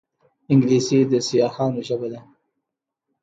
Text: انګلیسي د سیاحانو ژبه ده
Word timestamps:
انګلیسي 0.51 0.99
د 1.11 1.13
سیاحانو 1.27 1.81
ژبه 1.87 2.07
ده 2.13 2.19